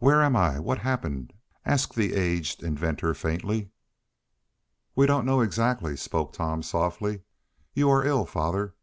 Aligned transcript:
"Where 0.00 0.22
am 0.22 0.36
I? 0.36 0.58
What 0.58 0.80
happened?" 0.80 1.32
asked 1.64 1.94
the 1.96 2.12
aged 2.12 2.62
inventor 2.62 3.14
faintly. 3.14 3.70
"We 4.94 5.06
don't 5.06 5.24
know, 5.24 5.40
exactly," 5.40 5.96
spoke 5.96 6.34
Tom 6.34 6.62
softly. 6.62 7.22
"You 7.72 7.88
are 7.88 8.04
ill, 8.04 8.26
father. 8.26 8.74